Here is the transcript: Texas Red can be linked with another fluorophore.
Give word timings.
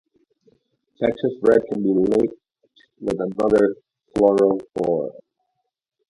Texas 0.99 1.33
Red 1.43 1.61
can 1.71 1.83
be 1.83 1.93
linked 1.93 2.33
with 3.01 3.19
another 3.19 3.75
fluorophore. 4.15 5.11